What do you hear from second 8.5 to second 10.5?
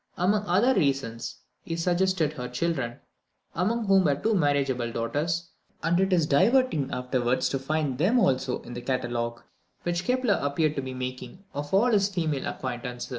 in the catalogue, which Kepler